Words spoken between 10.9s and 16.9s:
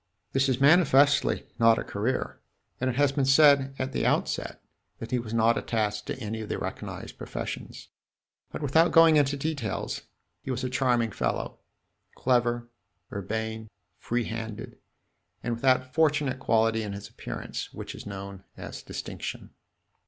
fellow clever, urbane, free handed, and with that fortunate quality